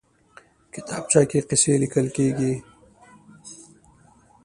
کتابچه 0.73 1.21
کې 1.29 1.39
قصې 1.49 1.73
لیکل 1.81 2.05
کېږي 2.15 2.53